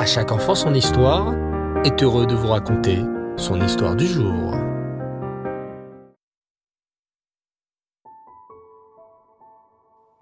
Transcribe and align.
À 0.00 0.06
chaque 0.06 0.32
enfant 0.32 0.54
son 0.54 0.72
histoire 0.72 1.34
est 1.84 2.02
heureux 2.02 2.24
de 2.24 2.34
vous 2.34 2.48
raconter 2.48 3.04
son 3.36 3.60
histoire 3.60 3.94
du 3.94 4.06
jour. 4.06 4.54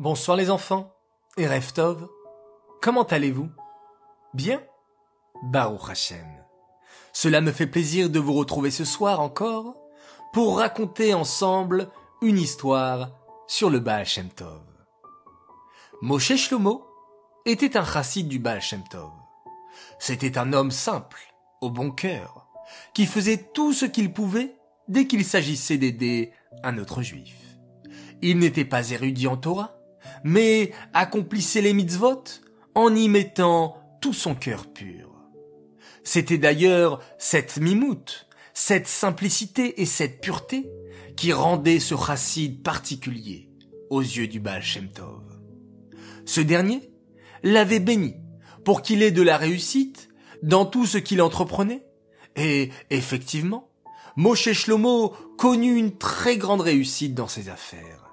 Bonsoir 0.00 0.36
les 0.36 0.50
enfants 0.50 0.92
et 1.36 1.46
Reftov. 1.46 2.08
Comment 2.82 3.04
allez-vous? 3.04 3.50
Bien? 4.34 4.60
Baruch 5.44 5.90
Hashem. 5.90 6.26
Cela 7.12 7.40
me 7.40 7.52
fait 7.52 7.68
plaisir 7.68 8.10
de 8.10 8.18
vous 8.18 8.34
retrouver 8.34 8.72
ce 8.72 8.84
soir 8.84 9.20
encore 9.20 9.76
pour 10.32 10.58
raconter 10.58 11.14
ensemble 11.14 11.88
une 12.20 12.38
histoire 12.38 13.10
sur 13.46 13.70
le 13.70 13.78
Baal 13.78 14.06
Shem 14.06 14.28
Tov. 14.28 14.60
Moshe 16.02 16.34
Shlomo 16.34 16.84
était 17.46 17.76
un 17.76 17.84
chassid 17.84 18.26
du 18.26 18.40
Baal 18.40 18.60
Shem 18.60 18.82
Tov. 18.90 19.12
C'était 19.98 20.38
un 20.38 20.52
homme 20.52 20.70
simple, 20.70 21.20
au 21.60 21.70
bon 21.70 21.90
cœur, 21.90 22.46
qui 22.94 23.06
faisait 23.06 23.48
tout 23.52 23.72
ce 23.72 23.84
qu'il 23.84 24.12
pouvait 24.12 24.54
dès 24.88 25.06
qu'il 25.06 25.24
s'agissait 25.24 25.78
d'aider 25.78 26.32
un 26.62 26.78
autre 26.78 27.02
juif. 27.02 27.36
Il 28.22 28.38
n'était 28.38 28.64
pas 28.64 28.90
érudit 28.90 29.26
en 29.26 29.36
Torah, 29.36 29.78
mais 30.24 30.72
accomplissait 30.94 31.60
les 31.60 31.72
mitzvot 31.72 32.24
en 32.74 32.94
y 32.94 33.08
mettant 33.08 33.76
tout 34.00 34.12
son 34.12 34.34
cœur 34.34 34.72
pur. 34.72 35.12
C'était 36.04 36.38
d'ailleurs 36.38 37.00
cette 37.18 37.58
mimoute, 37.58 38.28
cette 38.54 38.88
simplicité 38.88 39.80
et 39.82 39.86
cette 39.86 40.20
pureté 40.20 40.70
qui 41.16 41.32
rendait 41.32 41.80
ce 41.80 41.96
chassid 41.96 42.62
particulier 42.62 43.50
aux 43.90 44.00
yeux 44.00 44.28
du 44.28 44.40
Baal 44.40 44.62
Shem 44.62 44.88
Tov. 44.88 45.22
Ce 46.24 46.40
dernier 46.40 46.92
l'avait 47.42 47.80
béni 47.80 48.14
pour 48.68 48.82
qu'il 48.82 49.02
ait 49.02 49.12
de 49.12 49.22
la 49.22 49.38
réussite 49.38 50.10
dans 50.42 50.66
tout 50.66 50.84
ce 50.84 50.98
qu'il 50.98 51.22
entreprenait. 51.22 51.86
Et 52.36 52.68
effectivement, 52.90 53.70
Moshe 54.14 54.52
Shlomo 54.52 55.14
connut 55.38 55.78
une 55.78 55.96
très 55.96 56.36
grande 56.36 56.60
réussite 56.60 57.14
dans 57.14 57.28
ses 57.28 57.48
affaires. 57.48 58.10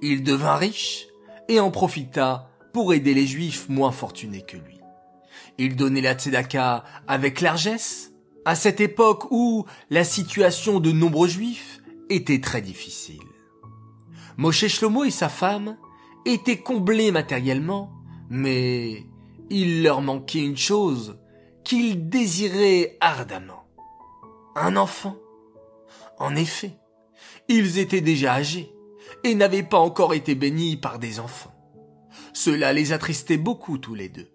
Il 0.00 0.22
devint 0.22 0.56
riche 0.56 1.08
et 1.50 1.60
en 1.60 1.70
profita 1.70 2.48
pour 2.72 2.94
aider 2.94 3.12
les 3.12 3.26
juifs 3.26 3.68
moins 3.68 3.92
fortunés 3.92 4.40
que 4.40 4.56
lui. 4.56 4.80
Il 5.58 5.76
donnait 5.76 6.00
la 6.00 6.14
tzedaka 6.14 6.84
avec 7.06 7.42
largesse, 7.42 8.14
à 8.46 8.54
cette 8.54 8.80
époque 8.80 9.30
où 9.30 9.66
la 9.90 10.04
situation 10.04 10.80
de 10.80 10.90
nombreux 10.90 11.28
juifs 11.28 11.82
était 12.08 12.40
très 12.40 12.62
difficile. 12.62 13.20
Moshe 14.38 14.68
Shlomo 14.68 15.04
et 15.04 15.10
sa 15.10 15.28
femme 15.28 15.76
étaient 16.24 16.60
comblés 16.62 17.12
matériellement, 17.12 17.92
mais 18.30 19.04
il 19.52 19.82
leur 19.82 20.00
manquait 20.00 20.40
une 20.40 20.56
chose 20.56 21.18
qu'ils 21.62 22.08
désiraient 22.08 22.96
ardemment. 23.00 23.64
Un 24.56 24.76
enfant. 24.76 25.16
En 26.18 26.34
effet, 26.34 26.78
ils 27.48 27.78
étaient 27.78 28.00
déjà 28.00 28.34
âgés 28.34 28.72
et 29.24 29.34
n'avaient 29.34 29.62
pas 29.62 29.78
encore 29.78 30.14
été 30.14 30.34
bénis 30.34 30.76
par 30.76 30.98
des 30.98 31.20
enfants. 31.20 31.54
Cela 32.32 32.72
les 32.72 32.92
attristait 32.92 33.36
beaucoup 33.36 33.78
tous 33.78 33.94
les 33.94 34.08
deux, 34.08 34.30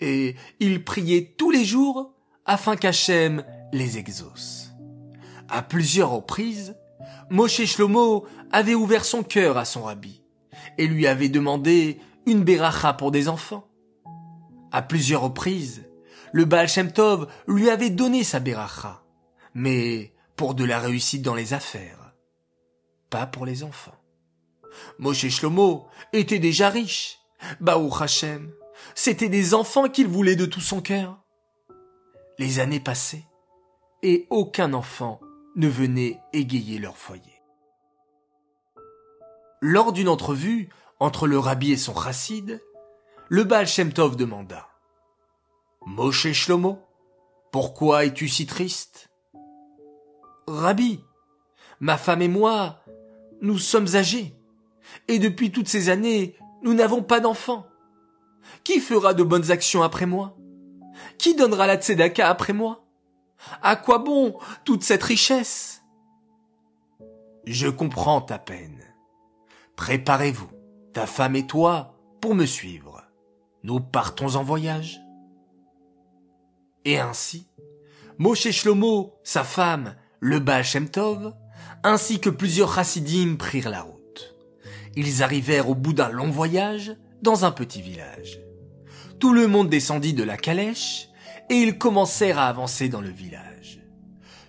et 0.00 0.34
ils 0.60 0.82
priaient 0.82 1.34
tous 1.36 1.50
les 1.50 1.64
jours 1.64 2.14
afin 2.46 2.76
qu'Hachem 2.76 3.44
les 3.72 3.98
exauce. 3.98 4.72
À 5.48 5.62
plusieurs 5.62 6.10
reprises, 6.10 6.76
Moshe 7.30 7.64
Shlomo 7.64 8.26
avait 8.50 8.74
ouvert 8.74 9.04
son 9.04 9.22
cœur 9.22 9.58
à 9.58 9.64
son 9.64 9.82
rabbi 9.82 10.22
et 10.78 10.86
lui 10.86 11.06
avait 11.06 11.28
demandé 11.28 12.00
une 12.26 12.44
beracha 12.44 12.94
pour 12.94 13.10
des 13.10 13.28
enfants. 13.28 13.68
À 14.74 14.82
plusieurs 14.82 15.20
reprises, 15.20 15.88
le 16.32 16.46
Baal 16.46 16.66
Shem 16.66 16.90
Tov 16.90 17.28
lui 17.46 17.70
avait 17.70 17.90
donné 17.90 18.24
sa 18.24 18.40
beracha, 18.40 19.04
mais 19.54 20.12
pour 20.34 20.56
de 20.56 20.64
la 20.64 20.80
réussite 20.80 21.22
dans 21.22 21.36
les 21.36 21.52
affaires, 21.54 22.12
pas 23.08 23.24
pour 23.24 23.46
les 23.46 23.62
enfants. 23.62 23.94
Moshe 24.98 25.28
Shlomo 25.28 25.86
était 26.12 26.40
déjà 26.40 26.70
riche. 26.70 27.20
Baou 27.60 27.88
Hashem, 28.00 28.52
c'était 28.96 29.28
des 29.28 29.54
enfants 29.54 29.88
qu'il 29.88 30.08
voulait 30.08 30.34
de 30.34 30.44
tout 30.44 30.60
son 30.60 30.80
cœur. 30.80 31.22
Les 32.40 32.58
années 32.58 32.80
passaient, 32.80 33.28
et 34.02 34.26
aucun 34.28 34.72
enfant 34.72 35.20
ne 35.54 35.68
venait 35.68 36.18
égayer 36.32 36.80
leur 36.80 36.96
foyer. 36.96 37.40
Lors 39.60 39.92
d'une 39.92 40.08
entrevue 40.08 40.68
entre 40.98 41.28
le 41.28 41.38
rabbi 41.38 41.70
et 41.70 41.76
son 41.76 41.94
chassid, 41.94 42.60
le 43.28 43.44
Baal 43.44 43.68
Shem 43.68 43.92
Tov 43.92 44.16
demanda 44.16 44.68
Moshe 45.86 46.32
Shlomo, 46.32 46.78
pourquoi 47.52 48.06
es-tu 48.06 48.28
si 48.28 48.46
triste? 48.46 49.10
Rabbi, 50.46 51.00
ma 51.80 51.98
femme 51.98 52.22
et 52.22 52.28
moi, 52.28 52.80
nous 53.42 53.58
sommes 53.58 53.94
âgés, 53.94 54.34
et 55.08 55.18
depuis 55.18 55.52
toutes 55.52 55.68
ces 55.68 55.90
années, 55.90 56.36
nous 56.62 56.72
n'avons 56.72 57.02
pas 57.02 57.20
d'enfants. 57.20 57.66
Qui 58.64 58.80
fera 58.80 59.12
de 59.12 59.22
bonnes 59.22 59.50
actions 59.50 59.82
après 59.82 60.06
moi? 60.06 60.36
Qui 61.18 61.34
donnera 61.34 61.66
la 61.66 61.76
tzedaka 61.76 62.28
après 62.28 62.54
moi? 62.54 62.86
À 63.62 63.76
quoi 63.76 63.98
bon 63.98 64.38
toute 64.64 64.82
cette 64.82 65.02
richesse? 65.02 65.82
Je 67.46 67.68
comprends 67.68 68.22
ta 68.22 68.38
peine. 68.38 68.82
Préparez-vous, 69.76 70.48
ta 70.94 71.06
femme 71.06 71.36
et 71.36 71.46
toi, 71.46 71.94
pour 72.22 72.34
me 72.34 72.46
suivre. 72.46 73.02
Nous 73.64 73.80
partons 73.80 74.36
en 74.36 74.42
voyage. 74.42 75.03
Et 76.84 76.98
ainsi, 76.98 77.46
Moshe 78.18 78.50
Shlomo, 78.50 79.14
sa 79.24 79.42
femme, 79.42 79.96
le 80.20 80.38
Baal 80.38 80.64
Shem 80.64 80.88
Tov, 80.88 81.34
ainsi 81.82 82.20
que 82.20 82.30
plusieurs 82.30 82.74
chassidim 82.74 83.36
prirent 83.36 83.70
la 83.70 83.82
route. 83.82 84.34
Ils 84.96 85.22
arrivèrent 85.22 85.68
au 85.68 85.74
bout 85.74 85.92
d'un 85.92 86.10
long 86.10 86.30
voyage 86.30 86.96
dans 87.22 87.44
un 87.44 87.50
petit 87.50 87.82
village. 87.82 88.40
Tout 89.18 89.32
le 89.32 89.46
monde 89.46 89.68
descendit 89.68 90.12
de 90.12 90.22
la 90.22 90.36
calèche 90.36 91.08
et 91.50 91.54
ils 91.54 91.78
commencèrent 91.78 92.38
à 92.38 92.48
avancer 92.48 92.88
dans 92.88 93.00
le 93.00 93.10
village. 93.10 93.80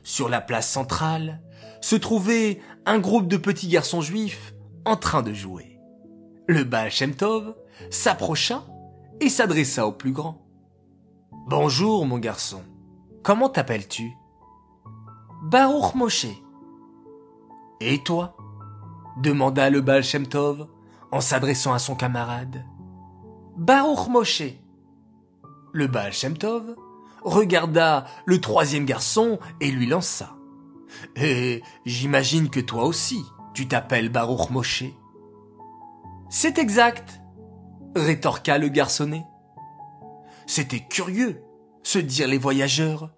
Sur 0.03 0.29
la 0.29 0.41
place 0.41 0.69
centrale 0.69 1.41
se 1.81 1.96
trouvait 1.96 2.62
un 2.85 3.00
groupe 3.00 3.28
de 3.28 3.38
petits 3.38 3.67
garçons 3.67 4.02
juifs 4.02 4.53
en 4.85 4.96
train 4.96 5.23
de 5.23 5.34
jouer. 5.34 5.79
Le 6.47 6.63
Baal 6.63 6.91
Shem 6.91 7.16
Tov 7.16 7.56
s'approcha 7.90 8.66
et 9.19 9.29
s'adressa 9.29 9.88
au 9.88 9.91
plus 9.91 10.12
grand. 10.12 10.44
Bonjour, 11.44 12.06
mon 12.06 12.18
garçon. 12.18 12.63
Comment 13.22 13.50
t'appelles-tu? 13.50 14.18
Baruch 15.44 15.94
Moshe. 15.94 16.28
Et 17.81 18.00
toi? 18.00 18.35
demanda 19.18 19.69
le 19.69 19.81
Baal 19.81 20.03
en 21.12 21.22
s'adressant 21.22 21.73
à 21.73 21.79
son 21.79 21.96
camarade. 21.96 22.66
Baruch 23.56 24.07
Moshe. 24.07 24.44
Le 25.72 25.88
Baal 25.88 26.13
regarda 27.23 28.06
le 28.25 28.41
troisième 28.41 28.85
garçon 28.85 29.40
et 29.62 29.69
lui 29.72 29.85
lança. 29.85 30.35
Et 31.16 31.62
j'imagine 31.85 32.50
que 32.50 32.59
toi 32.59 32.85
aussi, 32.85 33.23
tu 33.53 33.67
t'appelles 33.67 34.09
Baruch 34.09 34.50
Moshe. 34.50 34.85
C'est 36.29 36.57
exact, 36.57 37.22
rétorqua 37.96 38.57
le 38.57 38.67
garçonnet. 38.67 39.25
C'était 40.47 40.79
curieux, 40.79 41.41
se 41.83 42.00
dirent 42.00 42.28
les 42.28 42.38
voyageurs. 42.38 43.11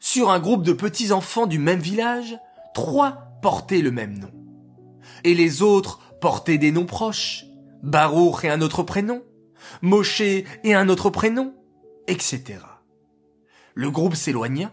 Sur 0.00 0.30
un 0.30 0.38
groupe 0.38 0.62
de 0.62 0.72
petits 0.72 1.12
enfants 1.12 1.46
du 1.46 1.58
même 1.58 1.80
village, 1.80 2.38
trois 2.74 3.38
portaient 3.42 3.80
le 3.80 3.90
même 3.90 4.18
nom. 4.18 4.30
Et 5.24 5.34
les 5.34 5.62
autres 5.62 6.00
portaient 6.20 6.58
des 6.58 6.72
noms 6.72 6.86
proches. 6.86 7.44
Baruch 7.82 8.44
et 8.44 8.50
un 8.50 8.60
autre 8.60 8.82
prénom. 8.82 9.22
Moshe 9.82 10.20
et 10.20 10.74
un 10.74 10.88
autre 10.88 11.10
prénom, 11.10 11.54
etc. 12.06 12.58
Le 13.74 13.90
groupe 13.90 14.14
s'éloigna, 14.14 14.72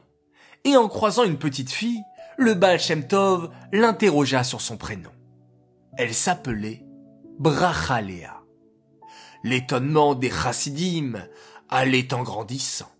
et 0.64 0.76
en 0.78 0.88
croisant 0.88 1.24
une 1.24 1.38
petite 1.38 1.72
fille, 1.72 2.04
le 2.38 2.54
Baal 2.54 2.80
Shem 2.80 3.08
Tov 3.08 3.52
l'interrogea 3.72 4.44
sur 4.44 4.62
son 4.62 4.78
prénom. 4.78 5.10
Elle 5.98 6.14
s'appelait 6.14 6.86
Brachalea. 7.40 8.42
L'étonnement 9.44 10.14
des 10.14 10.30
chassidim 10.30 11.14
allait 11.72 12.14
en 12.14 12.22
grandissant. 12.22 12.92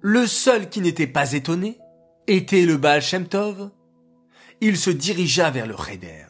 Le 0.00 0.26
seul 0.26 0.68
qui 0.68 0.80
n'était 0.80 1.06
pas 1.06 1.32
étonné 1.32 1.78
était 2.26 2.66
le 2.66 2.76
Baal 2.76 3.00
Shem 3.00 3.26
Tov. 3.26 3.70
Il 4.60 4.76
se 4.76 4.90
dirigea 4.90 5.50
vers 5.50 5.66
le 5.66 5.76
Cheder. 5.76 6.26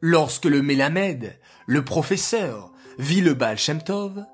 Lorsque 0.00 0.44
le 0.44 0.62
Mélamed, 0.62 1.38
le 1.66 1.84
professeur, 1.84 2.72
vit 2.98 3.20
le 3.20 3.34
Baal 3.34 3.58
Shem 3.58 3.82
Tov, 3.82 4.24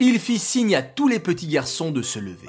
il 0.00 0.18
fit 0.18 0.38
signe 0.38 0.74
à 0.74 0.82
tous 0.82 1.08
les 1.08 1.20
petits 1.20 1.48
garçons 1.48 1.90
de 1.90 2.02
se 2.02 2.18
lever. 2.18 2.48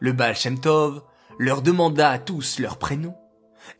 Le 0.00 0.12
Baal 0.12 0.36
Shem 0.36 0.60
Tov 0.60 1.02
leur 1.38 1.62
demanda 1.62 2.10
à 2.10 2.18
tous 2.18 2.58
leurs 2.58 2.78
prénoms, 2.78 3.16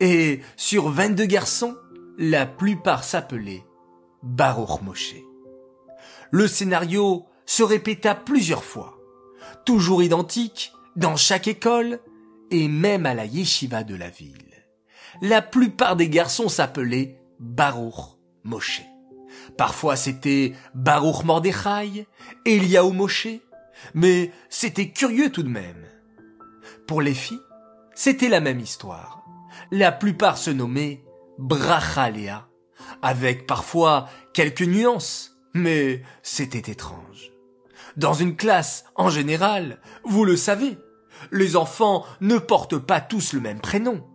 et 0.01 0.41
sur 0.57 0.89
vingt-deux 0.91 1.27
garçons, 1.27 1.77
la 2.19 2.47
plupart 2.47 3.05
s'appelaient 3.05 3.65
Baruch 4.23 4.83
Moshe. 4.83 5.15
Le 6.31 6.47
scénario 6.47 7.27
se 7.49 7.63
répéta 7.63 8.15
plusieurs 8.15 8.63
fois. 8.63 8.95
toujours 9.65 10.03
identique 10.03 10.73
dans 10.97 11.17
chaque 11.17 11.49
école 11.49 12.01
et 12.51 12.69
même 12.69 13.07
à 13.07 13.15
la 13.15 13.25
yeshiva 13.25 13.85
de 13.85 13.95
la 13.95 14.11
ville. 14.11 14.67
La 15.23 15.43
plupart 15.43 15.97
des 15.97 16.09
garçons 16.09 16.49
s'appelaient 16.49 17.19
Baruch 17.39 18.17
Moshe. 18.45 18.83
Parfois 19.57 19.97
c'était 19.97 20.53
Baruch 20.75 21.25
Mordechai, 21.25 22.07
Eliaou 22.45 22.93
Moshe, 22.93 23.29
mais 23.95 24.31
c'était 24.51 24.91
curieux 24.91 25.31
tout 25.31 25.43
de 25.43 25.49
même. 25.49 25.87
Pour 26.87 27.01
les 27.01 27.15
filles, 27.15 27.41
c'était 27.95 28.29
la 28.29 28.41
même 28.41 28.61
histoire. 28.61 29.25
La 29.71 29.93
plupart 29.93 30.39
se 30.39 30.51
nommaient 30.51 31.03
Brachalea, 31.39 32.47
avec 33.03 33.47
parfois 33.47 34.09
quelques 34.35 34.63
nuances, 34.63 35.37
mais 35.55 36.03
c'était 36.23 36.71
étrange. 36.71 37.33
Dans 37.99 38.15
une 38.15 38.37
classe, 38.37 38.85
en 38.95 39.11
général, 39.11 39.81
vous 40.05 40.25
le 40.25 40.37
savez, 40.37 40.79
les 41.33 41.57
enfants 41.57 42.05
ne 42.21 42.39
portent 42.39 42.79
pas 42.79 43.01
tous 43.01 43.33
le 43.33 43.41
même 43.41 43.61
prénom. 43.61 44.07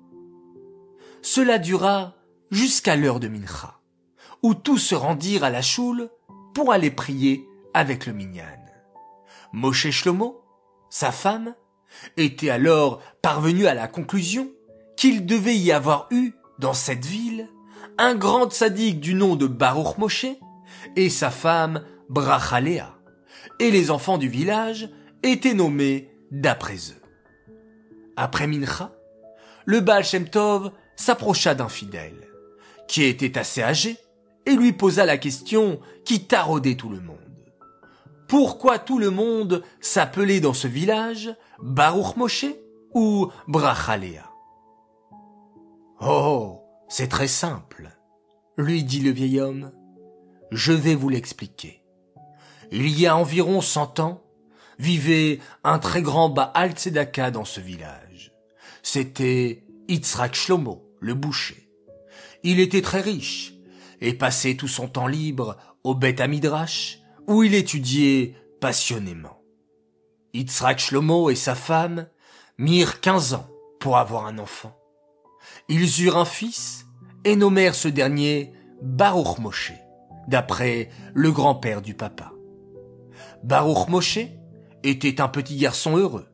Cela 1.21 1.59
dura 1.59 2.15
jusqu'à 2.49 2.95
l'heure 2.95 3.19
de 3.19 3.27
Mincha, 3.27 3.81
où 4.41 4.53
tous 4.53 4.77
se 4.77 4.95
rendirent 4.95 5.43
à 5.43 5.49
la 5.49 5.61
choule 5.61 6.09
pour 6.53 6.71
aller 6.71 6.91
prier 6.91 7.45
avec 7.73 8.05
le 8.05 8.13
minyan. 8.13 8.45
Moshe 9.51 9.89
Shlomo, 9.89 10.41
sa 10.89 11.11
femme, 11.11 11.53
était 12.15 12.51
alors 12.51 13.01
parvenu 13.21 13.67
à 13.67 13.73
la 13.73 13.89
conclusion 13.89 14.49
qu'il 14.95 15.25
devait 15.25 15.57
y 15.57 15.73
avoir 15.73 16.07
eu, 16.09 16.31
dans 16.57 16.73
cette 16.73 17.05
ville, 17.05 17.49
un 17.97 18.15
grand 18.15 18.49
sadique 18.49 19.01
du 19.01 19.13
nom 19.13 19.35
de 19.35 19.47
Baruch 19.47 19.97
Moshe 19.97 20.27
et 20.95 21.09
sa 21.09 21.31
femme 21.31 21.83
Brachalea, 22.09 22.92
et 23.59 23.71
les 23.71 23.91
enfants 23.91 24.17
du 24.17 24.27
village 24.27 24.89
étaient 25.23 25.53
nommés 25.53 26.09
d'après 26.31 26.75
eux. 26.75 27.01
Après 28.15 28.47
Mincha, 28.47 28.91
le 29.65 29.79
Baal 29.79 30.03
Shem 30.03 30.27
Tov 30.27 30.71
s'approcha 30.95 31.55
d'un 31.55 31.69
fidèle, 31.69 32.27
qui 32.87 33.03
était 33.03 33.37
assez 33.37 33.63
âgé, 33.63 33.97
et 34.45 34.55
lui 34.55 34.73
posa 34.73 35.05
la 35.05 35.17
question 35.17 35.79
qui 36.03 36.27
taraudait 36.27 36.75
tout 36.75 36.89
le 36.89 36.99
monde. 36.99 37.17
Pourquoi 38.27 38.79
tout 38.79 38.99
le 38.99 39.09
monde 39.09 39.63
s'appelait 39.79 40.39
dans 40.39 40.53
ce 40.53 40.67
village 40.67 41.35
Baruch 41.61 42.17
Moshe 42.17 42.45
ou 42.93 43.29
Brachalea? 43.47 44.29
Oh, 46.01 46.61
c'est 46.89 47.07
très 47.07 47.27
simple, 47.27 47.89
lui 48.57 48.83
dit 48.83 48.99
le 48.99 49.11
vieil 49.11 49.39
homme. 49.39 49.71
Je 50.51 50.73
vais 50.73 50.95
vous 50.95 51.09
l'expliquer. 51.09 51.82
Il 52.71 52.87
y 52.87 53.07
a 53.07 53.15
environ 53.15 53.61
cent 53.61 53.99
ans, 53.99 54.23
vivait 54.79 55.39
un 55.63 55.79
très 55.79 56.01
grand 56.01 56.29
Baal 56.29 56.71
Tzedaka 56.71 57.31
dans 57.31 57.45
ce 57.45 57.59
village. 57.59 58.33
C'était 58.81 59.63
Yitzhak 59.87 60.35
Shlomo, 60.35 60.83
le 60.99 61.13
boucher. 61.13 61.69
Il 62.43 62.59
était 62.59 62.81
très 62.81 63.01
riche 63.01 63.53
et 64.01 64.13
passait 64.13 64.55
tout 64.55 64.67
son 64.67 64.87
temps 64.87 65.07
libre 65.07 65.57
au 65.83 65.95
Beth 65.95 66.19
Amidrash, 66.19 66.99
où 67.27 67.43
il 67.43 67.53
étudiait 67.53 68.35
passionnément. 68.59 69.41
Yitzhak 70.33 70.79
Shlomo 70.79 71.29
et 71.29 71.35
sa 71.35 71.55
femme 71.55 72.07
mirent 72.57 72.99
quinze 72.99 73.33
ans 73.33 73.47
pour 73.79 73.97
avoir 73.97 74.25
un 74.25 74.39
enfant. 74.39 74.77
Ils 75.69 76.03
eurent 76.03 76.17
un 76.17 76.25
fils 76.25 76.85
et 77.23 77.35
nommèrent 77.35 77.75
ce 77.75 77.87
dernier 77.87 78.51
Baruch 78.81 79.37
Moshe, 79.39 79.71
d'après 80.27 80.89
le 81.13 81.31
grand-père 81.31 81.81
du 81.81 81.93
papa. 81.93 82.32
Baruch 83.43 83.89
Moshe 83.89 84.19
était 84.83 85.19
un 85.19 85.27
petit 85.27 85.57
garçon 85.57 85.97
heureux. 85.97 86.27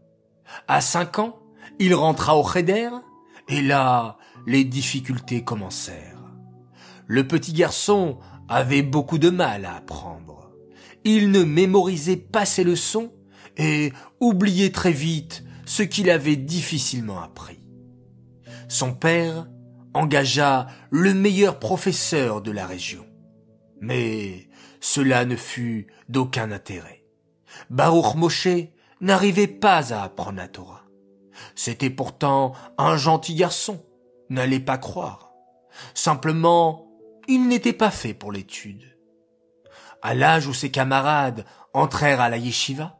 À 0.68 0.80
cinq 0.80 1.20
ans, 1.20 1.40
il 1.80 1.96
rentra 1.96 2.38
au 2.38 2.48
Cheder, 2.48 2.90
et 3.48 3.62
là, 3.62 4.18
les 4.46 4.64
difficultés 4.64 5.44
commencèrent. 5.44 6.24
Le 7.08 7.28
petit 7.28 7.54
garçon 7.54 8.20
avait 8.48 8.84
beaucoup 8.84 9.18
de 9.18 9.30
mal 9.30 9.66
à 9.66 9.76
apprendre. 9.76 10.52
Il 11.04 11.32
ne 11.32 11.44
mémorisait 11.44 12.18
pas 12.18 12.46
ses 12.46 12.64
leçons 12.64 13.12
et 13.58 13.92
oubliait 14.20 14.72
très 14.72 14.92
vite 14.92 15.44
ce 15.66 15.82
qu'il 15.82 16.10
avait 16.10 16.36
difficilement 16.36 17.22
appris. 17.22 17.60
Son 18.68 18.94
père 18.94 19.48
engagea 19.96 20.68
le 20.92 21.16
meilleur 21.16 21.58
professeur 21.58 22.42
de 22.44 22.52
la 22.52 22.68
région. 22.68 23.06
Mais 23.82 24.50
cela 24.80 25.26
ne 25.26 25.36
fut 25.36 25.88
d'aucun 26.08 26.52
intérêt. 26.52 26.99
Baruch 27.70 28.16
Moshe 28.16 28.48
n'arrivait 29.02 29.48
pas 29.48 29.94
à 29.94 30.04
apprendre 30.04 30.38
la 30.38 30.48
Torah. 30.48 30.84
C'était 31.56 31.90
pourtant 31.90 32.54
un 32.78 32.98
gentil 32.98 33.36
garçon, 33.36 33.84
n'allez 34.30 34.60
pas 34.60 34.78
croire. 34.78 35.32
Simplement, 35.94 36.88
il 37.28 37.48
n'était 37.48 37.74
pas 37.74 37.92
fait 37.92 38.14
pour 38.14 38.32
l'étude. 38.32 38.98
À 40.02 40.14
l'âge 40.14 40.48
où 40.48 40.54
ses 40.54 40.72
camarades 40.72 41.46
entrèrent 41.74 42.22
à 42.22 42.30
la 42.30 42.38
yeshiva, 42.38 42.98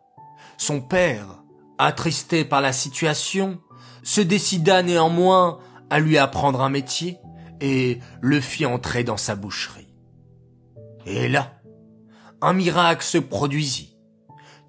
son 0.58 0.82
père, 0.82 1.44
attristé 1.78 2.46
par 2.46 2.62
la 2.62 2.74
situation, 2.74 3.60
se 4.04 4.22
décida 4.22 4.84
néanmoins 4.84 5.60
à 5.90 6.00
lui 6.00 6.18
apprendre 6.18 6.62
un 6.62 6.70
métier 6.70 7.18
et 7.62 8.00
le 8.22 8.40
fit 8.40 8.66
entrer 8.66 9.04
dans 9.04 9.18
sa 9.18 9.36
boucherie. 9.36 9.94
Et 11.06 11.28
là, 11.28 11.54
un 12.42 12.54
miracle 12.54 13.04
se 13.04 13.18
produisit. 13.18 13.98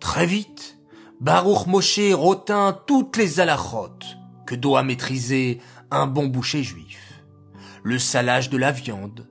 Très 0.00 0.26
vite, 0.26 0.78
Baruch 1.20 1.66
Moshe 1.66 2.12
retint 2.12 2.72
toutes 2.86 3.16
les 3.18 3.38
alachotes 3.38 4.16
que 4.46 4.54
doit 4.54 4.82
maîtriser 4.82 5.60
un 5.90 6.06
bon 6.06 6.26
boucher 6.26 6.62
juif. 6.62 7.22
Le 7.82 7.98
salage 7.98 8.50
de 8.50 8.56
la 8.56 8.72
viande, 8.72 9.28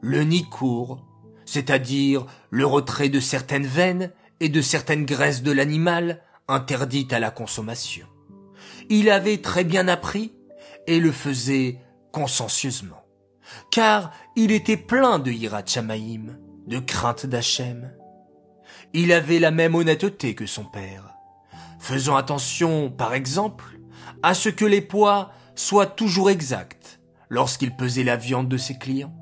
le 0.00 0.24
nikour, 0.24 1.04
c'est-à-dire 1.44 2.26
le 2.50 2.66
retrait 2.66 3.08
de 3.08 3.20
certaines 3.20 3.66
veines 3.66 4.10
et 4.40 4.48
de 4.48 4.60
certaines 4.60 5.04
graisses 5.04 5.42
de 5.42 5.52
l'animal 5.52 6.22
interdites 6.48 7.12
à 7.12 7.20
la 7.20 7.30
consommation. 7.30 8.06
Il 8.88 9.10
avait 9.10 9.38
très 9.38 9.64
bien 9.64 9.88
appris 9.88 10.32
et 10.86 11.00
le 11.00 11.12
faisait 11.12 11.80
consciencieusement, 12.12 13.04
car 13.70 14.12
il 14.36 14.50
était 14.50 14.76
plein 14.76 15.18
de 15.18 15.30
hirat 15.30 15.62
de 15.62 16.78
crainte 16.78 17.26
d'Hachem. 17.26 17.92
Il 18.92 19.12
avait 19.12 19.38
la 19.38 19.50
même 19.50 19.74
honnêteté 19.74 20.34
que 20.34 20.46
son 20.46 20.64
père 20.64 21.16
faisant 21.78 22.16
attention, 22.16 22.90
par 22.90 23.14
exemple, 23.14 23.64
à 24.22 24.34
ce 24.34 24.48
que 24.48 24.64
les 24.64 24.80
poids 24.80 25.30
soient 25.54 25.86
toujours 25.86 26.30
exacts 26.30 27.00
lorsqu'il 27.28 27.76
pesait 27.76 28.02
la 28.02 28.16
viande 28.16 28.48
de 28.48 28.56
ses 28.56 28.76
clients. 28.76 29.14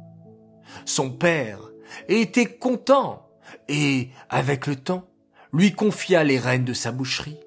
Son 0.87 1.11
père 1.11 1.61
était 2.09 2.47
content 2.47 3.29
et, 3.69 4.09
avec 4.31 4.67
le 4.67 4.77
temps, 4.77 5.09
lui 5.53 5.73
confia 5.73 6.25
les 6.25 6.38
rênes 6.38 6.65
de 6.65 6.73
sa 6.73 6.91
boucherie, 6.91 7.38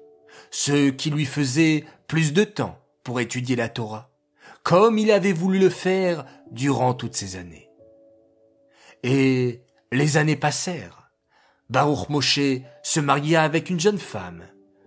ce 0.50 0.90
qui 0.90 1.10
lui 1.10 1.26
faisait 1.26 1.84
plus 2.06 2.32
de 2.32 2.44
temps 2.44 2.78
pour 3.02 3.20
étudier 3.20 3.56
la 3.56 3.68
Torah, 3.68 4.10
comme 4.62 4.98
il 4.98 5.10
avait 5.10 5.32
voulu 5.32 5.58
le 5.58 5.68
faire 5.68 6.24
durant 6.50 6.94
toutes 6.94 7.16
ces 7.16 7.36
années. 7.36 7.68
Et 9.02 9.62
les 9.92 10.16
années 10.16 10.36
passèrent. 10.36 10.97
Baruch 11.70 12.08
Moshe 12.08 12.62
se 12.82 13.00
maria 13.00 13.42
avec 13.42 13.68
une 13.68 13.78
jeune 13.78 13.98
femme, 13.98 14.42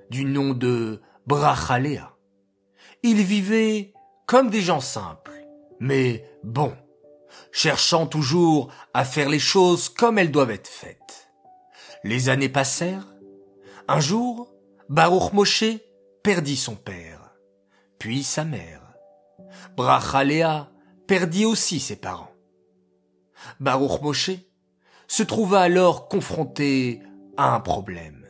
du 0.10 0.26
nom 0.26 0.56
de 0.56 1.02
Brachalea. 1.28 2.18
Ils 3.04 3.22
vivaient 3.22 3.94
comme 4.26 4.50
des 4.50 4.62
gens 4.62 4.80
simples, 4.80 5.46
mais 5.80 6.26
bons, 6.44 6.76
cherchant 7.52 8.08
toujours 8.08 8.74
à 8.96 9.06
faire 9.06 9.30
les 9.30 9.40
choses 9.40 9.90
comme 9.90 10.18
elles 10.18 10.32
doivent 10.32 10.52
être 10.52 10.68
faites. 10.68 11.32
Les 12.04 12.30
années 12.30 12.50
passèrent. 12.50 13.08
Un 13.88 14.00
jour, 14.00 14.52
Baruch 14.90 15.34
Moshe 15.34 15.66
perdit 16.24 16.58
son 16.58 16.76
père, 16.76 17.32
puis 18.00 18.24
sa 18.24 18.44
mère. 18.44 18.82
Brachalea 19.78 20.72
perdit 21.06 21.46
aussi 21.46 21.80
ses 21.80 21.96
parents. 21.96 22.34
Baruch 23.60 24.02
Moshe 24.02 24.32
se 25.12 25.24
trouva 25.24 25.60
alors 25.60 26.08
confronté 26.08 27.02
à 27.36 27.54
un 27.54 27.60
problème. 27.60 28.26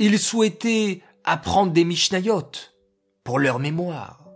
Il 0.00 0.18
souhaitait 0.18 1.00
apprendre 1.22 1.70
des 1.70 1.84
Mishnayot 1.84 2.50
pour 3.22 3.38
leur 3.38 3.60
mémoire. 3.60 4.28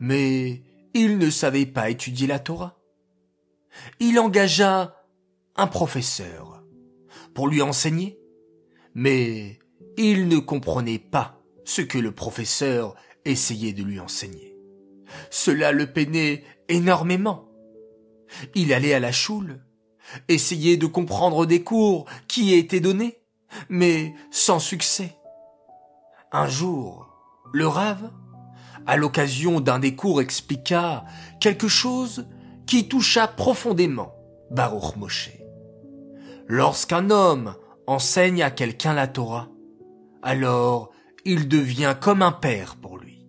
Mais 0.00 0.64
il 0.92 1.18
ne 1.18 1.30
savait 1.30 1.66
pas 1.66 1.88
étudier 1.88 2.26
la 2.26 2.40
Torah. 2.40 2.80
Il 4.00 4.18
engagea 4.18 4.96
un 5.54 5.68
professeur 5.68 6.64
pour 7.32 7.46
lui 7.46 7.62
enseigner, 7.62 8.18
mais 8.96 9.60
il 9.96 10.26
ne 10.26 10.38
comprenait 10.38 10.98
pas 10.98 11.40
ce 11.64 11.82
que 11.82 11.98
le 11.98 12.10
professeur 12.10 12.96
essayait 13.24 13.72
de 13.72 13.84
lui 13.84 14.00
enseigner. 14.00 14.56
Cela 15.30 15.70
le 15.70 15.92
peinait 15.92 16.42
énormément. 16.68 17.48
Il 18.56 18.72
allait 18.72 18.94
à 18.94 19.00
la 19.00 19.12
choule, 19.12 19.60
essayait 20.28 20.76
de 20.76 20.86
comprendre 20.86 21.46
des 21.46 21.62
cours 21.62 22.06
qui 22.28 22.54
étaient 22.54 22.80
donnés, 22.80 23.18
mais 23.68 24.14
sans 24.30 24.58
succès. 24.58 25.16
Un 26.32 26.48
jour, 26.48 27.08
le 27.52 27.66
rave, 27.66 28.10
à 28.86 28.96
l'occasion 28.96 29.60
d'un 29.60 29.78
des 29.78 29.94
cours, 29.94 30.20
expliqua 30.20 31.04
quelque 31.40 31.68
chose 31.68 32.26
qui 32.66 32.88
toucha 32.88 33.28
profondément 33.28 34.14
Baruch 34.50 34.96
Moshe. 34.96 35.30
Lorsqu'un 36.46 37.10
homme 37.10 37.54
enseigne 37.86 38.42
à 38.42 38.50
quelqu'un 38.50 38.94
la 38.94 39.06
Torah, 39.06 39.48
alors 40.22 40.90
il 41.24 41.48
devient 41.48 41.94
comme 42.00 42.22
un 42.22 42.32
père 42.32 42.76
pour 42.76 42.98
lui. 42.98 43.26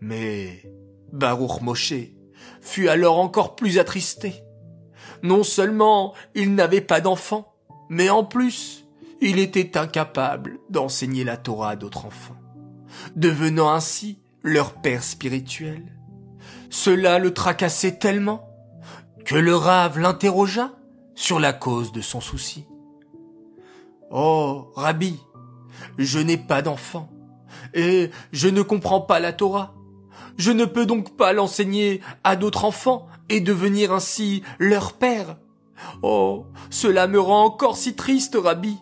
Mais 0.00 0.62
Baruch 1.12 1.60
Moshe 1.62 1.94
fut 2.60 2.88
alors 2.88 3.18
encore 3.18 3.56
plus 3.56 3.78
attristé. 3.78 4.42
Non 5.26 5.42
seulement 5.42 6.14
il 6.36 6.54
n'avait 6.54 6.80
pas 6.80 7.00
d'enfant, 7.00 7.52
mais 7.88 8.10
en 8.10 8.22
plus, 8.22 8.86
il 9.20 9.40
était 9.40 9.76
incapable 9.76 10.60
d'enseigner 10.70 11.24
la 11.24 11.36
Torah 11.36 11.70
à 11.70 11.76
d'autres 11.76 12.06
enfants, 12.06 12.36
devenant 13.16 13.72
ainsi 13.72 14.20
leur 14.44 14.74
père 14.74 15.02
spirituel. 15.02 15.82
Cela 16.70 17.18
le 17.18 17.34
tracassait 17.34 17.98
tellement 17.98 18.48
que 19.24 19.34
le 19.34 19.56
rave 19.56 19.98
l'interrogea 19.98 20.70
sur 21.16 21.40
la 21.40 21.52
cause 21.52 21.90
de 21.90 22.02
son 22.02 22.20
souci. 22.20 22.68
Oh, 24.12 24.70
Rabbi, 24.76 25.18
je 25.98 26.20
n'ai 26.20 26.36
pas 26.36 26.62
d'enfant, 26.62 27.10
et 27.74 28.12
je 28.30 28.46
ne 28.46 28.62
comprends 28.62 29.00
pas 29.00 29.18
la 29.18 29.32
Torah. 29.32 29.74
Je 30.36 30.52
ne 30.52 30.66
peux 30.66 30.86
donc 30.86 31.16
pas 31.16 31.32
l'enseigner 31.32 32.00
à 32.22 32.36
d'autres 32.36 32.64
enfants 32.64 33.08
et 33.28 33.40
devenir 33.40 33.92
ainsi 33.92 34.42
leur 34.58 34.94
père. 34.94 35.36
Oh, 36.02 36.46
cela 36.70 37.06
me 37.06 37.20
rend 37.20 37.44
encore 37.44 37.76
si 37.76 37.94
triste, 37.94 38.36
Rabbi. 38.40 38.76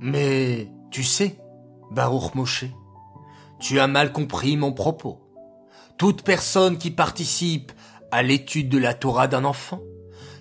Mais, 0.00 0.70
tu 0.90 1.02
sais, 1.02 1.38
Baruch 1.90 2.34
Moshe, 2.34 2.66
tu 3.58 3.80
as 3.80 3.86
mal 3.86 4.12
compris 4.12 4.56
mon 4.56 4.72
propos. 4.72 5.20
Toute 5.96 6.22
personne 6.22 6.78
qui 6.78 6.90
participe 6.90 7.72
à 8.10 8.22
l'étude 8.22 8.68
de 8.68 8.78
la 8.78 8.94
Torah 8.94 9.26
d'un 9.26 9.44
enfant, 9.44 9.80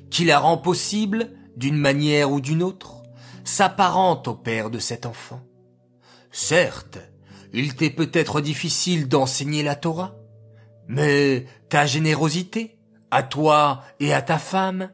qui 0.10 0.26
la 0.26 0.40
rend 0.40 0.58
possible 0.58 1.32
d'une 1.56 1.78
manière 1.78 2.32
ou 2.32 2.40
d'une 2.40 2.62
autre, 2.62 3.04
s'apparente 3.44 4.28
au 4.28 4.36
père 4.36 4.70
de 4.70 4.80
cet 4.80 5.06
enfant. 5.06 5.42
Certes, 6.32 7.00
il 7.54 7.76
t'est 7.76 7.90
peut-être 7.90 8.42
difficile 8.42 9.08
d'enseigner 9.08 9.64
la 9.64 9.76
Torah, 9.76 10.16
mais 10.88 11.46
ta 11.70 11.86
générosité, 11.86 12.78
à 13.12 13.24
toi 13.24 13.84
et 14.00 14.14
à 14.14 14.22
ta 14.22 14.38
femme, 14.38 14.90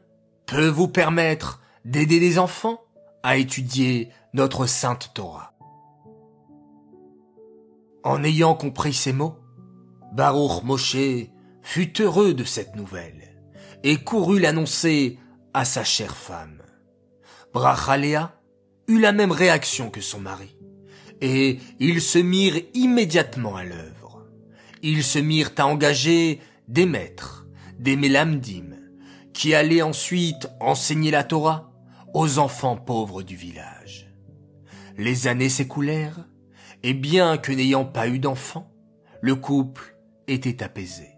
peut 0.46 0.68
vous 0.68 0.88
permettre 0.88 1.60
d'aider 1.84 2.20
les 2.20 2.38
enfants 2.38 2.80
à 3.22 3.36
étudier 3.36 4.10
notre 4.32 4.66
sainte 4.66 5.12
Torah. 5.14 5.54
En 8.02 8.22
ayant 8.22 8.54
compris 8.54 8.92
ces 8.92 9.12
mots, 9.12 9.38
Baruch 10.12 10.62
Moshe 10.62 11.28
fut 11.62 12.02
heureux 12.02 12.34
de 12.34 12.44
cette 12.44 12.76
nouvelle 12.76 13.34
et 13.82 13.96
courut 13.96 14.38
l'annoncer 14.38 15.18
à 15.54 15.64
sa 15.64 15.84
chère 15.84 16.16
femme. 16.16 16.62
Brachalea 17.52 18.32
eut 18.88 19.00
la 19.00 19.12
même 19.12 19.32
réaction 19.32 19.88
que 19.88 20.00
son 20.00 20.20
mari, 20.20 20.56
et 21.20 21.58
ils 21.78 22.02
se 22.02 22.18
mirent 22.18 22.60
immédiatement 22.74 23.56
à 23.56 23.64
l'œuvre. 23.64 24.03
Ils 24.86 25.02
se 25.02 25.18
mirent 25.18 25.52
à 25.56 25.66
engager 25.66 26.40
des 26.68 26.84
maîtres, 26.84 27.46
des 27.78 27.96
mélamdim, 27.96 28.76
qui 29.32 29.54
allaient 29.54 29.80
ensuite 29.80 30.46
enseigner 30.60 31.10
la 31.10 31.24
Torah 31.24 31.72
aux 32.12 32.38
enfants 32.38 32.76
pauvres 32.76 33.22
du 33.22 33.34
village. 33.34 34.12
Les 34.98 35.26
années 35.26 35.48
s'écoulèrent, 35.48 36.28
et 36.82 36.92
bien 36.92 37.38
que 37.38 37.50
n'ayant 37.50 37.86
pas 37.86 38.08
eu 38.08 38.18
d'enfants, 38.18 38.70
le 39.22 39.34
couple 39.34 39.96
était 40.28 40.62
apaisé. 40.62 41.08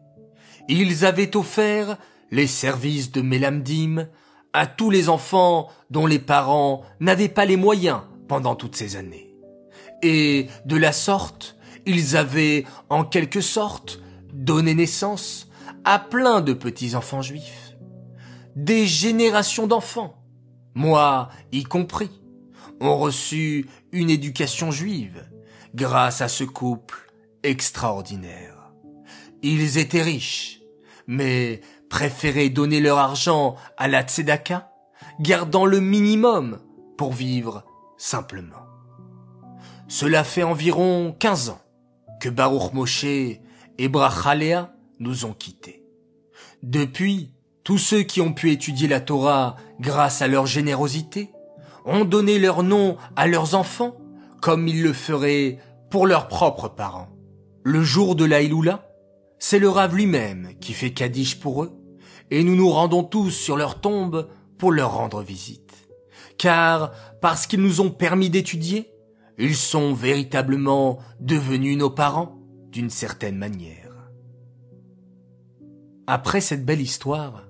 Ils 0.68 1.04
avaient 1.04 1.36
offert 1.36 1.98
les 2.30 2.46
services 2.46 3.10
de 3.10 3.20
Mélamdim 3.20 4.06
à 4.52 4.68
tous 4.68 4.90
les 4.90 5.08
enfants 5.08 5.70
dont 5.90 6.06
les 6.06 6.20
parents 6.20 6.84
n'avaient 7.00 7.28
pas 7.28 7.44
les 7.44 7.56
moyens 7.56 8.02
pendant 8.28 8.54
toutes 8.54 8.76
ces 8.76 8.94
années. 8.94 9.34
Et 10.04 10.46
de 10.66 10.76
la 10.76 10.92
sorte, 10.92 11.55
ils 11.86 12.16
avaient 12.16 12.64
en 12.90 13.04
quelque 13.04 13.40
sorte 13.40 14.00
donné 14.32 14.74
naissance 14.74 15.48
à 15.84 15.98
plein 15.98 16.40
de 16.40 16.52
petits-enfants 16.52 17.22
juifs. 17.22 17.76
Des 18.56 18.86
générations 18.86 19.66
d'enfants, 19.66 20.22
moi 20.74 21.30
y 21.52 21.62
compris, 21.62 22.10
ont 22.80 22.98
reçu 22.98 23.66
une 23.92 24.10
éducation 24.10 24.70
juive 24.70 25.24
grâce 25.74 26.20
à 26.20 26.28
ce 26.28 26.44
couple 26.44 27.12
extraordinaire. 27.42 28.72
Ils 29.42 29.78
étaient 29.78 30.02
riches, 30.02 30.60
mais 31.06 31.60
préféraient 31.88 32.48
donner 32.48 32.80
leur 32.80 32.98
argent 32.98 33.54
à 33.76 33.86
la 33.86 34.02
tzedaka, 34.02 34.70
gardant 35.20 35.66
le 35.66 35.80
minimum 35.80 36.58
pour 36.98 37.12
vivre 37.12 37.64
simplement. 37.96 38.66
Cela 39.88 40.24
fait 40.24 40.42
environ 40.42 41.14
quinze 41.18 41.50
ans 41.50 41.60
que 42.26 42.30
Baruch 42.32 42.72
Moshe 42.72 43.04
et 43.04 43.88
Brachalea 43.88 44.72
nous 44.98 45.26
ont 45.26 45.32
quittés. 45.32 45.84
Depuis, 46.64 47.30
tous 47.62 47.78
ceux 47.78 48.02
qui 48.02 48.20
ont 48.20 48.32
pu 48.32 48.50
étudier 48.50 48.88
la 48.88 48.98
Torah 48.98 49.54
grâce 49.78 50.22
à 50.22 50.26
leur 50.26 50.44
générosité 50.44 51.30
ont 51.84 52.04
donné 52.04 52.40
leur 52.40 52.64
nom 52.64 52.96
à 53.14 53.28
leurs 53.28 53.54
enfants 53.54 53.96
comme 54.42 54.66
ils 54.66 54.82
le 54.82 54.92
feraient 54.92 55.58
pour 55.88 56.08
leurs 56.08 56.26
propres 56.26 56.66
parents. 56.66 57.10
Le 57.62 57.84
jour 57.84 58.16
de 58.16 58.24
la 58.24 58.40
c'est 59.38 59.60
le 59.60 59.68
Rav 59.68 59.94
lui-même 59.94 60.50
qui 60.60 60.72
fait 60.72 60.92
Kaddish 60.92 61.38
pour 61.38 61.62
eux, 61.62 61.78
et 62.32 62.42
nous 62.42 62.56
nous 62.56 62.70
rendons 62.70 63.04
tous 63.04 63.30
sur 63.30 63.56
leur 63.56 63.80
tombe 63.80 64.28
pour 64.58 64.72
leur 64.72 64.94
rendre 64.94 65.22
visite. 65.22 65.74
Car, 66.38 66.90
parce 67.20 67.46
qu'ils 67.46 67.62
nous 67.62 67.80
ont 67.80 67.90
permis 67.90 68.30
d'étudier, 68.30 68.90
ils 69.38 69.56
sont 69.56 69.92
véritablement 69.92 70.98
devenus 71.20 71.76
nos 71.76 71.90
parents, 71.90 72.38
d'une 72.70 72.90
certaine 72.90 73.36
manière. 73.36 74.10
Après 76.06 76.40
cette 76.40 76.64
belle 76.64 76.80
histoire, 76.80 77.48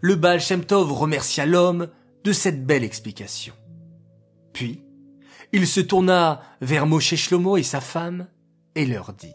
le 0.00 0.16
Baal 0.16 0.40
Shem 0.40 0.64
Tov 0.64 0.92
remercia 0.92 1.46
l'homme 1.46 1.88
de 2.24 2.32
cette 2.32 2.66
belle 2.66 2.84
explication. 2.84 3.54
Puis, 4.52 4.84
il 5.52 5.66
se 5.66 5.80
tourna 5.80 6.42
vers 6.60 6.86
Moshe 6.86 7.14
Shlomo 7.14 7.56
et 7.56 7.62
sa 7.62 7.80
femme 7.80 8.26
et 8.74 8.86
leur 8.86 9.12
dit 9.12 9.34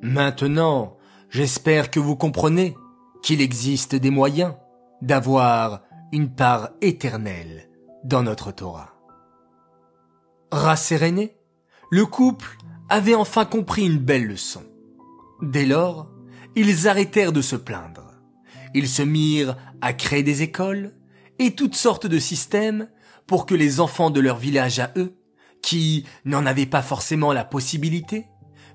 Maintenant, 0.00 0.96
j'espère 1.28 1.90
que 1.90 2.00
vous 2.00 2.16
comprenez 2.16 2.74
qu'il 3.22 3.40
existe 3.40 3.94
des 3.94 4.10
moyens 4.10 4.54
d'avoir 5.00 5.82
une 6.12 6.34
part 6.34 6.70
éternelle 6.80 7.68
dans 8.04 8.22
notre 8.22 8.52
Torah. 8.52 8.91
Rasséréné, 10.52 11.34
le 11.90 12.04
couple 12.04 12.58
avait 12.90 13.14
enfin 13.14 13.46
compris 13.46 13.86
une 13.86 13.96
belle 13.96 14.26
leçon. 14.26 14.62
Dès 15.40 15.64
lors, 15.64 16.10
ils 16.54 16.88
arrêtèrent 16.88 17.32
de 17.32 17.40
se 17.40 17.56
plaindre. 17.56 18.12
Ils 18.74 18.86
se 18.86 19.00
mirent 19.00 19.56
à 19.80 19.94
créer 19.94 20.22
des 20.22 20.42
écoles 20.42 20.92
et 21.38 21.54
toutes 21.54 21.74
sortes 21.74 22.06
de 22.06 22.18
systèmes 22.18 22.90
pour 23.26 23.46
que 23.46 23.54
les 23.54 23.80
enfants 23.80 24.10
de 24.10 24.20
leur 24.20 24.36
village 24.36 24.78
à 24.78 24.92
eux, 24.96 25.16
qui 25.62 26.04
n'en 26.26 26.44
avaient 26.44 26.66
pas 26.66 26.82
forcément 26.82 27.32
la 27.32 27.46
possibilité, 27.46 28.26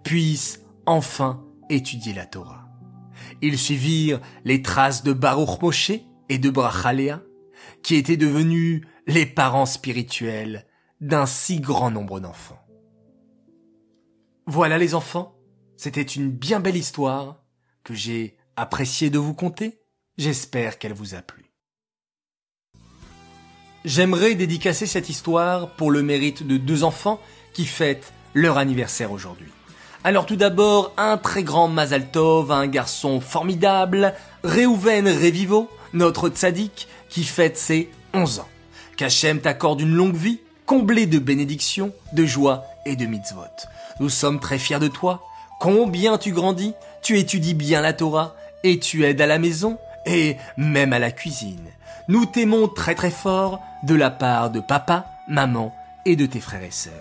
puissent 0.03 0.65
enfin 0.87 1.45
étudier 1.69 2.15
la 2.15 2.25
Torah. 2.25 2.69
Ils 3.43 3.59
suivirent 3.59 4.21
les 4.45 4.63
traces 4.63 5.03
de 5.03 5.13
Baruch 5.13 5.61
Moshe 5.61 5.91
et 6.27 6.39
de 6.39 6.49
Brachalea, 6.49 7.21
qui 7.83 7.93
étaient 7.93 8.17
devenus 8.17 8.81
les 9.05 9.27
parents 9.27 9.67
spirituels 9.67 10.66
d'un 11.01 11.25
si 11.25 11.59
grand 11.59 11.91
nombre 11.91 12.19
d'enfants. 12.19 12.61
Voilà 14.45 14.77
les 14.77 14.95
enfants, 14.95 15.35
c'était 15.75 16.01
une 16.01 16.31
bien 16.31 16.59
belle 16.59 16.77
histoire 16.77 17.43
que 17.83 17.93
j'ai 17.93 18.37
apprécié 18.55 19.09
de 19.09 19.19
vous 19.19 19.33
conter. 19.33 19.79
J'espère 20.17 20.79
qu'elle 20.79 20.93
vous 20.93 21.13
a 21.15 21.21
plu. 21.21 21.51
J'aimerais 23.85 24.35
dédicacer 24.35 24.87
cette 24.87 25.09
histoire 25.09 25.69
pour 25.75 25.91
le 25.91 26.01
mérite 26.01 26.45
de 26.45 26.57
deux 26.57 26.83
enfants 26.83 27.21
qui 27.53 27.65
fêtent 27.65 28.11
leur 28.33 28.57
anniversaire 28.57 29.11
aujourd'hui. 29.11 29.51
Alors 30.03 30.25
tout 30.25 30.35
d'abord, 30.35 30.93
un 30.97 31.17
très 31.17 31.43
grand 31.43 31.67
Mazal 31.67 32.09
Tov, 32.11 32.51
un 32.51 32.67
garçon 32.67 33.21
formidable, 33.21 34.13
Reuven 34.43 35.07
Revivo, 35.07 35.69
notre 35.93 36.29
tzaddik, 36.29 36.87
qui 37.09 37.23
fête 37.23 37.57
ses 37.57 37.89
11 38.13 38.39
ans. 38.39 38.49
Qu'Hachem 38.95 39.41
t'accorde 39.41 39.81
une 39.81 39.93
longue 39.93 40.15
vie, 40.15 40.39
comblée 40.67 41.05
de 41.07 41.17
bénédictions, 41.17 41.93
de 42.11 42.25
joie 42.25 42.65
et 42.85 42.97
de 42.97 43.05
mitzvot. 43.05 43.41
Nous 44.01 44.09
sommes 44.09 44.39
très 44.39 44.59
fiers 44.59 44.79
de 44.79 44.89
toi. 44.89 45.23
Combien 45.59 46.17
tu 46.17 46.33
grandis, 46.33 46.73
tu 47.01 47.17
étudies 47.17 47.55
bien 47.55 47.81
la 47.81 47.93
Torah, 47.93 48.35
et 48.63 48.77
tu 48.77 49.05
aides 49.05 49.21
à 49.21 49.27
la 49.27 49.39
maison, 49.39 49.79
et 50.05 50.35
même 50.57 50.93
à 50.93 50.99
la 50.99 51.11
cuisine. 51.11 51.65
Nous 52.09 52.25
t'aimons 52.25 52.67
très 52.67 52.95
très 52.95 53.09
fort 53.09 53.61
de 53.83 53.95
la 53.95 54.11
part 54.11 54.51
de 54.51 54.59
papa, 54.59 55.05
maman 55.29 55.73
et 56.05 56.15
de 56.15 56.25
tes 56.25 56.41
frères 56.41 56.63
et 56.63 56.71
sœurs. 56.71 56.93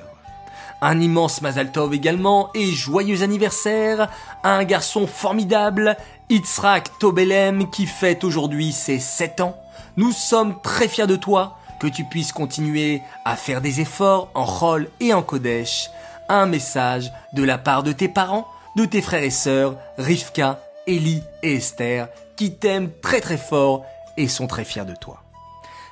Un 0.81 1.01
immense 1.01 1.43
Mazal 1.43 1.73
Tov 1.73 1.93
également 1.93 2.51
et 2.55 2.71
joyeux 2.71 3.23
anniversaire 3.23 4.11
à 4.45 4.57
un 4.57 4.65
garçon 4.65 5.09
formidable, 5.09 5.97
Itzrak 6.29 6.91
Tobelem, 7.01 7.69
qui 7.71 7.87
fête 7.87 8.23
aujourd'hui 8.23 8.73
ses 8.73 9.01
7 9.01 9.41
ans. 9.41 9.57
Nous 9.97 10.13
sommes 10.13 10.61
très 10.63 10.87
fiers 10.87 11.07
de 11.07 11.17
toi, 11.17 11.59
que 11.79 11.87
tu 11.87 12.05
puisses 12.05 12.33
continuer 12.33 13.03
à 13.25 13.37
faire 13.37 13.61
des 13.61 13.81
efforts 13.81 14.31
en 14.35 14.47
Chol 14.47 14.89
et 15.01 15.13
en 15.13 15.23
Kodesh. 15.23 15.91
Un 16.29 16.47
message 16.47 17.13
de 17.33 17.43
la 17.43 17.59
part 17.59 17.83
de 17.83 17.93
tes 17.93 18.09
parents, 18.09 18.47
de 18.77 18.85
tes 18.85 19.03
frères 19.03 19.23
et 19.23 19.31
sœurs, 19.31 19.77
Rivka, 19.99 20.61
Eli 20.87 21.23
et 21.43 21.57
Esther, 21.57 22.09
qui 22.37 22.53
t'aiment 22.53 22.91
très 23.03 23.21
très 23.21 23.37
fort 23.37 23.85
et 24.17 24.29
sont 24.29 24.47
très 24.47 24.65
fiers 24.65 24.85
de 24.85 24.95
toi. 24.95 25.23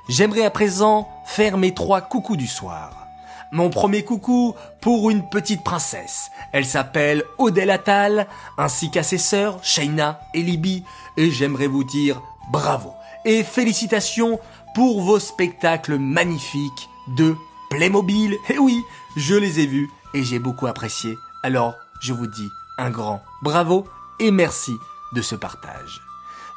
J'aimerais 0.09 0.45
à 0.45 0.51
présent 0.51 1.09
faire 1.25 1.57
mes 1.57 1.73
trois 1.73 2.01
coucous 2.01 2.37
du 2.37 2.47
soir. 2.47 3.07
Mon 3.51 3.69
premier 3.69 4.03
coucou 4.03 4.55
pour 4.81 5.09
une 5.09 5.29
petite 5.29 5.63
princesse. 5.63 6.29
Elle 6.51 6.65
s'appelle 6.65 7.23
Attal, 7.69 8.27
ainsi 8.57 8.91
qu'à 8.91 9.03
ses 9.03 9.17
sœurs, 9.17 9.59
Shaina 9.63 10.19
et 10.33 10.41
Libby, 10.41 10.83
et 11.15 11.31
j'aimerais 11.31 11.67
vous 11.67 11.83
dire 11.83 12.21
bravo 12.51 12.91
et 13.25 13.43
félicitations 13.43 14.39
pour 14.75 15.01
vos 15.01 15.19
spectacles 15.19 15.97
magnifiques 15.97 16.89
de 17.07 17.33
Playmobil. 17.69 18.37
Eh 18.49 18.59
oui, 18.59 18.83
je 19.15 19.33
les 19.33 19.61
ai 19.61 19.65
vus 19.65 19.89
et 20.13 20.21
j'ai 20.21 20.37
beaucoup 20.37 20.67
apprécié. 20.67 21.17
Alors, 21.43 21.75
je 22.01 22.11
vous 22.11 22.27
dis 22.27 22.51
un 22.77 22.89
grand 22.89 23.23
bravo 23.41 23.87
et 24.19 24.31
merci 24.31 24.75
de 25.13 25.21
ce 25.21 25.35
partage. 25.35 26.01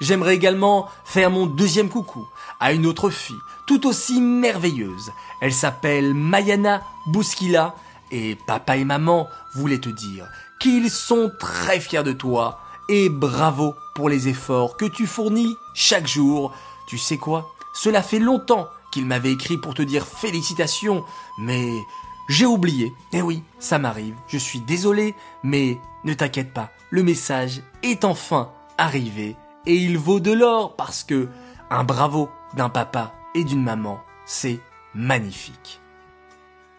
J'aimerais 0.00 0.34
également 0.34 0.88
faire 1.04 1.30
mon 1.30 1.46
deuxième 1.46 1.88
coucou 1.88 2.26
à 2.58 2.72
une 2.72 2.86
autre 2.86 3.08
fille, 3.08 3.36
tout 3.66 3.86
aussi 3.86 4.20
merveilleuse. 4.20 5.12
Elle 5.40 5.54
s'appelle 5.54 6.12
Mayana 6.12 6.82
Bouskila 7.06 7.76
et 8.10 8.36
papa 8.48 8.76
et 8.76 8.84
maman 8.84 9.28
voulaient 9.54 9.78
te 9.78 9.88
dire 9.88 10.26
qu'ils 10.58 10.90
sont 10.90 11.30
très 11.38 11.78
fiers 11.78 12.02
de 12.02 12.12
toi 12.12 12.58
et 12.88 13.10
bravo 13.10 13.76
pour 13.94 14.08
les 14.08 14.26
efforts 14.26 14.76
que 14.76 14.86
tu 14.86 15.06
fournis 15.06 15.56
chaque 15.72 16.08
jour. 16.08 16.52
Tu 16.88 16.98
sais 16.98 17.18
quoi? 17.18 17.54
Cela 17.80 18.02
fait 18.02 18.18
longtemps 18.18 18.66
qu'il 18.90 19.06
m'avait 19.06 19.30
écrit 19.30 19.56
pour 19.56 19.72
te 19.72 19.82
dire 19.82 20.04
félicitations, 20.04 21.04
mais 21.38 21.70
j'ai 22.28 22.44
oublié. 22.44 22.92
Eh 23.12 23.22
oui, 23.22 23.44
ça 23.60 23.78
m'arrive, 23.78 24.16
je 24.26 24.36
suis 24.36 24.58
désolé, 24.58 25.14
mais 25.44 25.78
ne 26.02 26.12
t'inquiète 26.12 26.52
pas, 26.52 26.70
le 26.90 27.04
message 27.04 27.62
est 27.84 28.04
enfin 28.04 28.50
arrivé 28.78 29.36
et 29.64 29.76
il 29.76 29.96
vaut 29.96 30.18
de 30.18 30.32
l'or 30.32 30.74
parce 30.74 31.04
que 31.04 31.28
un 31.70 31.84
bravo 31.84 32.28
d'un 32.54 32.68
papa 32.68 33.12
et 33.36 33.44
d'une 33.44 33.62
maman, 33.62 34.00
c'est 34.26 34.58
magnifique. 34.92 35.80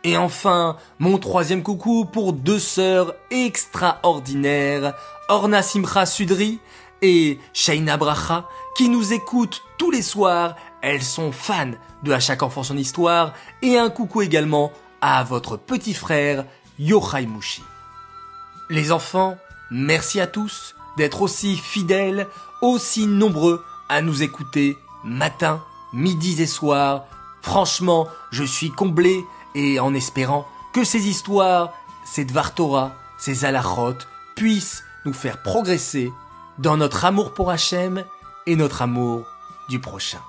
Et 0.04 0.18
enfin, 0.18 0.76
mon 0.98 1.18
troisième 1.18 1.64
coucou 1.64 2.04
pour 2.04 2.34
deux 2.34 2.60
sœurs 2.60 3.16
extraordinaires, 3.32 4.96
Orna 5.30 5.62
Simcha 5.62 6.06
Sudri 6.06 6.60
et 7.02 7.40
Shaina 7.54 7.96
Bracha, 7.96 8.50
qui 8.76 8.90
nous 8.90 9.14
écoutent 9.14 9.62
tous 9.78 9.92
les 9.92 10.02
soirs. 10.02 10.56
Elles 10.82 11.04
sont 11.04 11.32
fans 11.32 11.72
de 12.04 12.12
À 12.12 12.20
chaque 12.20 12.44
enfant 12.44 12.64
son 12.64 12.78
histoire. 12.78 13.34
Et 13.62 13.78
un 13.78 13.90
coucou 13.90 14.22
également 14.22 14.72
à 15.02 15.24
votre 15.24 15.58
petit 15.58 15.94
frère 15.94 16.46
Yochai 16.78 17.26
Mouchi. 17.26 17.64
Les 18.70 18.92
enfants, 18.92 19.38
merci 19.72 20.20
à 20.20 20.28
tous 20.28 20.76
d'être 20.98 21.22
aussi 21.22 21.58
fidèles, 21.58 22.28
aussi 22.62 23.08
nombreux 23.08 23.64
à 23.90 24.02
nous 24.02 24.24
écouter 24.24 24.78
matin, 25.04 25.64
midi 25.94 26.42
et 26.42 26.48
soir. 26.48 27.06
Franchement, 27.42 28.08
je 28.32 28.44
suis 28.44 28.70
comblé 28.70 29.24
et 29.56 29.80
en 29.80 29.94
espérant 29.94 30.48
que 30.74 30.84
ces 30.84 31.08
histoires, 31.08 31.74
ces 32.06 32.26
Dvartora, 32.26 32.92
ces 33.18 33.46
Alachot 33.46 33.98
puissent 34.36 34.84
nous 35.06 35.14
faire 35.14 35.42
progresser 35.42 36.12
dans 36.58 36.78
notre 36.78 37.06
amour 37.06 37.34
pour 37.34 37.50
Hachem 37.50 38.04
et 38.46 38.56
notre 38.56 38.82
amour 38.82 39.26
du 39.70 39.80
prochain. 39.80 40.20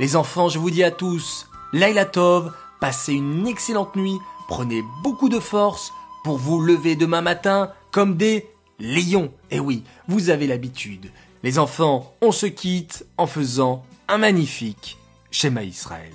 Les 0.00 0.14
enfants, 0.14 0.48
je 0.48 0.60
vous 0.60 0.70
dis 0.70 0.84
à 0.84 0.92
tous, 0.92 1.48
Laila 1.72 2.04
Tov, 2.04 2.52
passez 2.80 3.14
une 3.14 3.48
excellente 3.48 3.96
nuit, 3.96 4.16
prenez 4.46 4.82
beaucoup 5.02 5.28
de 5.28 5.40
force 5.40 5.92
pour 6.22 6.38
vous 6.38 6.60
lever 6.60 6.94
demain 6.94 7.20
matin 7.20 7.72
comme 7.90 8.16
des 8.16 8.48
lions. 8.78 9.32
Et 9.50 9.56
eh 9.56 9.60
oui, 9.60 9.82
vous 10.06 10.30
avez 10.30 10.46
l'habitude. 10.46 11.10
Les 11.42 11.58
enfants, 11.58 12.14
on 12.22 12.30
se 12.30 12.46
quitte 12.46 13.06
en 13.16 13.26
faisant 13.26 13.84
un 14.06 14.18
magnifique 14.18 14.98
schéma 15.32 15.64
Israël. 15.64 16.12